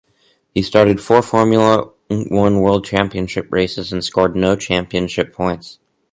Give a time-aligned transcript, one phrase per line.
[0.55, 5.77] He started four Formula One World Championship races and scored no championship points.